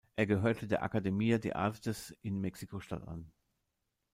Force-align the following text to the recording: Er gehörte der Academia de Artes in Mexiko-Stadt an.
Er 0.15 0.25
gehörte 0.25 0.65
der 0.65 0.81
Academia 0.81 1.37
de 1.37 1.53
Artes 1.53 2.09
in 2.23 2.41
Mexiko-Stadt 2.41 3.07
an. 3.07 3.31